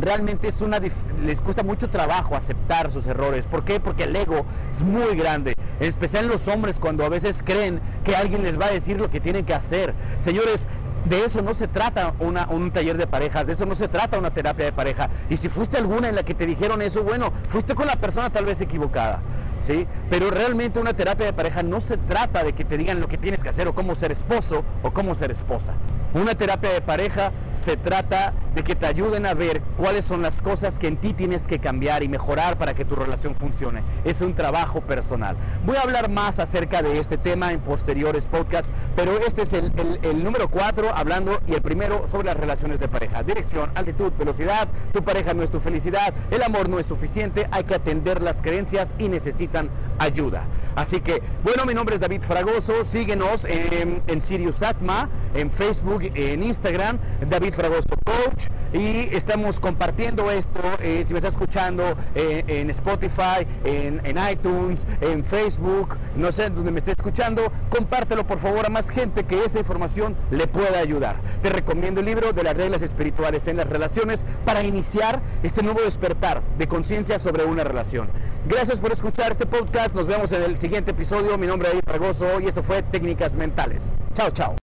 realmente 0.03 0.49
es 0.49 0.61
una 0.61 0.79
les 0.79 1.41
cuesta 1.41 1.63
mucho 1.63 1.89
trabajo 1.89 2.37
aceptar 2.37 2.91
sus 2.91 3.07
errores. 3.07 3.47
¿Por 3.47 3.65
qué? 3.65 3.81
Porque 3.81 4.05
el 4.05 4.15
ego 4.17 4.45
es 4.73 4.83
muy 4.83 5.17
grande, 5.17 5.55
en 5.81 5.89
especial 5.89 6.25
en 6.25 6.31
los 6.31 6.49
hombres 6.49 6.79
cuando 6.79 7.05
a 7.05 7.09
veces 7.09 7.43
creen 7.45 7.81
que 8.05 8.17
alguien 8.17 8.43
les 8.43 8.61
va 8.61 8.67
a 8.67 8.71
decir 8.71 8.99
lo 8.99 9.11
que 9.11 9.21
tienen 9.21 9.45
que 9.45 9.55
hacer. 9.55 9.95
Señores, 10.19 10.69
de 11.07 11.25
eso 11.25 11.41
no 11.41 11.55
se 11.55 11.69
trata 11.69 12.15
un 12.19 12.71
taller 12.73 12.97
de 12.97 13.07
parejas, 13.07 13.47
de 13.47 13.53
eso 13.53 13.65
no 13.65 13.75
se 13.77 13.87
trata 13.87 14.19
una 14.19 14.33
terapia 14.33 14.65
de 14.65 14.73
pareja. 14.73 15.09
Y 15.31 15.37
si 15.37 15.49
fuiste 15.49 15.77
alguna 15.77 16.09
en 16.09 16.17
la 16.17 16.25
que 16.25 16.35
te 16.35 16.47
dijeron 16.47 16.83
eso, 16.83 17.05
bueno, 17.05 17.33
fuiste 17.49 17.75
con 17.75 17.87
la 17.87 17.97
persona 17.97 18.31
tal 18.31 18.45
vez 18.45 18.61
equivocada, 18.61 19.23
¿sí? 19.59 19.87
Pero 20.11 20.31
realmente 20.31 20.81
una 20.81 20.95
terapia 20.95 21.27
de 21.27 21.33
pareja 21.33 21.63
no 21.63 21.81
se 21.81 21.97
trata 21.97 22.45
de 22.45 22.53
que 22.53 22.65
te 22.65 22.77
digan 22.79 23.01
lo 23.01 23.09
que 23.09 23.19
tienes 23.19 23.43
que 23.43 23.49
hacer 23.49 23.69
o 23.69 23.75
cómo 23.75 23.95
ser 23.95 24.13
esposo 24.13 24.65
o 24.83 24.93
cómo 24.93 25.15
ser 25.15 25.31
esposa. 25.31 25.75
Una 26.15 26.35
terapia 26.35 26.71
de 26.71 26.81
pareja 26.81 27.33
se 27.53 27.77
trata 27.77 28.33
de 28.55 28.65
que 28.65 28.75
te 28.75 28.87
ayuden 28.87 29.27
a 29.27 29.35
ver 29.35 29.61
cuáles 29.77 30.05
son 30.05 30.23
las 30.23 30.41
cosas 30.41 30.79
que 30.79 30.87
en 30.87 30.97
ti 30.97 31.13
tienes 31.13 31.47
que 31.47 31.59
cambiar 31.59 32.03
y 32.03 32.09
mejorar 32.09 32.57
para 32.57 32.73
que 32.73 32.85
tu 32.85 32.95
relación 32.95 33.35
funcione. 33.35 33.83
Es 34.05 34.23
un 34.23 34.35
trabajo 34.35 34.81
personal. 34.81 35.37
Voy 35.67 35.77
a 35.77 35.83
hablar 35.83 36.09
más 36.09 36.39
acerca 36.39 36.81
de 36.81 36.99
este 36.99 37.19
tema 37.19 37.53
en 37.53 37.61
posteriores 37.61 38.27
podcasts, 38.27 38.73
pero 38.95 39.19
este 39.19 39.43
es 39.43 39.53
el, 39.53 39.99
el 40.03 40.25
número 40.25 40.49
4 40.49 40.91
hablando 40.95 41.41
y 41.47 41.53
el 41.53 41.61
primero 41.61 42.07
sobre 42.07 42.29
las 42.29 42.37
relaciones 42.37 42.81
de 42.81 42.89
pareja. 42.89 43.23
Dirección, 43.23 43.71
altitud, 43.75 44.13
velocidad, 44.19 44.69
tu 44.93 45.05
pareja 45.05 45.35
no 45.35 45.43
es 45.43 45.51
tu 45.51 45.61
felicidad, 45.61 46.15
el 46.31 46.43
amor 46.43 46.69
no 46.69 46.79
es 46.79 46.87
suficiente, 46.87 47.47
hay 47.51 47.65
que 47.65 47.75
atender 47.75 48.23
las 48.23 48.41
creencias 48.41 48.95
y 48.99 49.09
necesitan 49.47 49.71
ayuda. 49.99 50.45
Así 50.75 51.01
que, 51.01 51.23
bueno, 51.43 51.65
mi 51.65 51.73
nombre 51.73 51.95
es 51.95 52.01
David 52.01 52.23
Fragoso, 52.23 52.85
síguenos 52.85 53.47
en, 53.47 54.03
en 54.07 54.21
Sirius 54.21 54.63
Atma, 54.63 55.09
en 55.35 55.51
Facebook, 55.51 56.03
en 56.15 56.43
Instagram, 56.43 56.99
David 57.29 57.55
Fragoso 57.55 57.97
Coach, 58.05 58.49
y 58.75 59.15
estamos 59.15 59.59
compartiendo 59.59 60.31
esto, 60.31 60.61
eh, 60.81 61.03
si 61.07 61.15
me 61.15 61.19
estás 61.19 61.35
escuchando 61.35 61.97
eh, 62.15 62.45
en 62.47 62.69
Spotify, 62.71 63.47
en, 63.65 64.05
en 64.05 64.19
iTunes, 64.31 64.87
en 65.01 65.25
Facebook, 65.25 65.97
no 66.17 66.31
sé 66.31 66.51
dónde 66.51 66.73
me 66.73 66.79
esté 66.79 66.91
escuchando, 66.91 67.51
compártelo 67.71 68.27
por 68.27 68.39
favor 68.39 68.67
a 68.67 68.69
más 68.69 68.91
gente 68.91 69.25
que 69.25 69.45
esta 69.45 69.59
información 69.59 70.15
le 70.31 70.47
pueda 70.47 70.79
ayudar. 70.79 71.17
Te 71.41 71.49
recomiendo 71.49 72.01
el 72.01 72.07
libro 72.07 72.35
de 72.35 72.43
las 72.43 72.57
reglas 72.57 72.83
espirituales 72.83 73.47
en 73.49 73.57
las 73.57 73.69
relaciones 73.71 74.27
para 74.45 74.63
iniciar 74.63 75.23
este 75.43 75.63
nuevo 75.63 75.81
despertar 75.81 76.43
de 76.59 76.69
conciencia 76.69 77.19
sobre 77.19 77.45
una 77.45 77.65
relación. 77.65 78.09
Gracias 78.47 78.79
por 78.79 78.93
escuchar 78.93 79.36
este 79.37 79.45
podcast. 79.45 79.95
Nos 79.95 80.07
vemos 80.07 80.33
en 80.33 80.43
el 80.43 80.57
siguiente 80.57 80.93
episodio. 80.93 81.37
Mi 81.37 81.47
nombre 81.47 81.69
es 81.71 81.81
Fragoso 81.85 82.41
y 82.41 82.47
esto 82.47 82.63
fue 82.63 82.83
Técnicas 82.83 83.37
Mentales. 83.37 83.95
Chao, 84.15 84.31
chao. 84.31 84.55